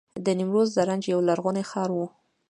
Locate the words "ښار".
1.71-1.89